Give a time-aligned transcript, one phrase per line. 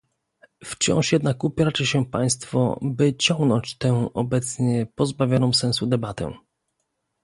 [0.65, 6.33] Wciąż jednak upieracie się Państwo, by ciągnąć tę obecnie pozbawioną sensu debatę